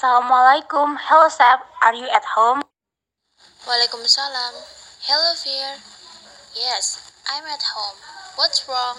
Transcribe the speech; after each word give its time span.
Assalamualaikum. 0.00 0.96
Hello, 0.96 1.28
Sab. 1.28 1.60
Are 1.84 1.92
you 1.92 2.08
at 2.08 2.24
home? 2.32 2.64
Waalaikumsalam. 3.68 4.56
Hello, 5.04 5.36
Fear. 5.36 5.76
Yes, 6.56 7.12
I'm 7.28 7.44
at 7.44 7.60
home. 7.60 8.00
What's 8.40 8.64
wrong? 8.64 8.96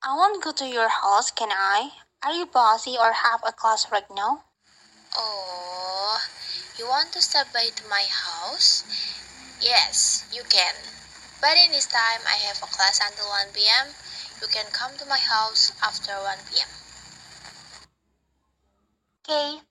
I 0.00 0.16
want 0.16 0.40
to 0.40 0.48
go 0.48 0.56
to 0.56 0.64
your 0.64 0.88
house. 0.88 1.28
Can 1.28 1.52
I? 1.52 1.92
Are 2.24 2.32
you 2.32 2.48
busy 2.48 2.96
or 2.96 3.12
have 3.12 3.44
a 3.44 3.52
class 3.52 3.92
right 3.92 4.08
now? 4.16 4.48
Oh, 5.12 6.16
you 6.80 6.88
want 6.88 7.12
to 7.12 7.20
stop 7.20 7.52
by 7.52 7.68
to 7.76 7.84
my 7.92 8.08
house? 8.08 8.88
Yes, 9.60 10.24
you 10.32 10.40
can. 10.48 10.72
But 11.44 11.60
in 11.60 11.76
this 11.76 11.84
time, 11.84 12.24
I 12.24 12.40
have 12.48 12.64
a 12.64 12.70
class 12.72 12.96
until 12.96 13.28
1 13.28 13.52
p.m. 13.52 13.92
You 14.40 14.48
can 14.48 14.72
come 14.72 14.96
to 14.96 15.04
my 15.04 15.20
house 15.20 15.76
after 15.84 16.16
1 16.16 16.48
p.m. 16.48 16.70
Okay. 19.20 19.69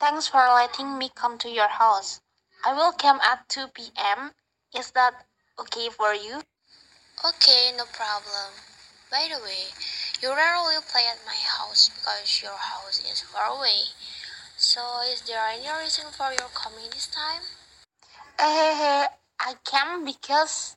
Thanks 0.00 0.26
for 0.26 0.38
letting 0.38 0.98
me 0.98 1.10
come 1.14 1.38
to 1.38 1.48
your 1.48 1.68
house. 1.68 2.20
I 2.64 2.72
will 2.74 2.92
come 2.92 3.20
at 3.20 3.48
2 3.48 3.68
p.m. 3.74 4.32
Is 4.76 4.90
that 4.90 5.26
okay 5.58 5.88
for 5.88 6.12
you? 6.12 6.42
Okay, 7.24 7.70
no 7.76 7.84
problem. 7.92 8.52
By 9.10 9.28
the 9.30 9.40
way, 9.42 9.70
you 10.20 10.34
rarely 10.34 10.74
play 10.90 11.06
at 11.06 11.24
my 11.24 11.36
house 11.36 11.88
because 11.88 12.42
your 12.42 12.56
house 12.56 13.00
is 13.08 13.20
far 13.20 13.56
away. 13.56 13.94
So, 14.56 14.80
is 15.12 15.22
there 15.22 15.46
any 15.46 15.68
reason 15.82 16.06
for 16.10 16.30
your 16.30 16.50
coming 16.54 16.90
this 16.90 17.06
time? 17.06 17.42
Eh, 18.38 19.06
I 19.38 19.54
came 19.64 20.04
because 20.04 20.76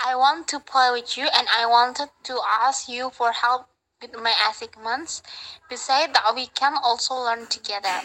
I 0.00 0.16
want 0.16 0.48
to 0.48 0.58
play 0.58 0.90
with 0.90 1.18
you 1.18 1.24
and 1.24 1.46
I 1.54 1.66
wanted 1.66 2.08
to 2.24 2.40
ask 2.60 2.88
you 2.88 3.10
for 3.10 3.32
help 3.32 3.68
with 4.00 4.14
my 4.14 4.34
assignments. 4.48 5.22
Besides 5.68 6.14
that, 6.14 6.34
we 6.34 6.46
can 6.46 6.74
also 6.82 7.14
learn 7.14 7.46
together. 7.46 8.00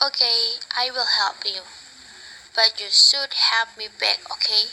Okay, 0.00 0.62
I 0.76 0.90
will 0.90 1.10
help 1.18 1.42
you. 1.44 1.62
But 2.54 2.78
you 2.78 2.86
should 2.90 3.34
help 3.34 3.76
me 3.76 3.88
back, 3.98 4.20
okay? 4.30 4.70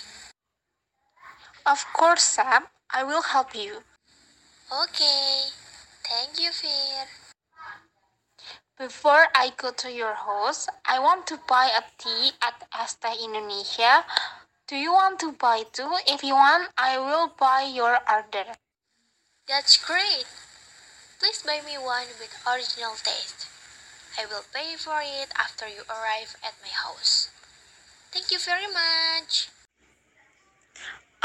Of 1.66 1.84
course, 1.94 2.24
Sam. 2.24 2.66
I 2.94 3.04
will 3.04 3.24
help 3.24 3.56
you. 3.56 3.82
Okay. 4.72 5.50
Thank 6.08 6.40
you, 6.40 6.52
Fear. 6.52 7.10
Before 8.78 9.26
I 9.34 9.52
go 9.58 9.72
to 9.72 9.92
your 9.92 10.14
house, 10.14 10.68
I 10.86 11.00
want 11.00 11.26
to 11.28 11.40
buy 11.48 11.72
a 11.74 11.82
tea 11.98 12.32
at 12.46 12.68
Es 12.78 12.94
Teh 12.94 13.18
Indonesia. 13.24 14.06
Do 14.68 14.76
you 14.76 14.94
want 14.94 15.20
to 15.22 15.32
buy 15.32 15.64
too? 15.74 15.90
If 16.06 16.24
you 16.24 16.36
want, 16.36 16.70
I 16.78 17.00
will 17.00 17.34
buy 17.40 17.64
your 17.64 17.98
order. 18.06 18.46
That's 19.48 19.78
great. 19.78 20.26
Please 21.20 21.42
buy 21.42 21.62
me 21.66 21.78
one 21.82 22.06
with 22.20 22.38
original 22.46 22.94
taste. 23.02 23.55
I 24.18 24.26
will 24.26 24.44
pay 24.54 24.76
for 24.80 25.00
it 25.04 25.30
after 25.36 25.68
you 25.68 25.84
arrive 25.90 26.36
at 26.44 26.56
my 26.64 26.72
house. 26.72 27.30
Thank 28.12 28.32
you 28.32 28.40
very 28.40 28.68
much. 28.72 29.50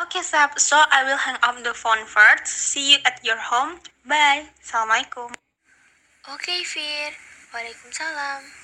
Okay, 0.01 0.23
Sab. 0.23 0.59
So 0.59 0.81
I 0.91 1.05
will 1.05 1.19
hang 1.19 1.37
up 1.43 1.63
the 1.63 1.75
phone 1.75 2.07
first. 2.07 2.47
See 2.47 2.93
you 2.93 2.99
at 3.05 3.21
your 3.23 3.39
home. 3.39 3.79
Bye. 4.03 4.49
Assalamualaikum. 4.59 5.31
Okay, 6.35 6.65
Fear. 6.65 7.15
Waalaikumsalam. 7.53 8.60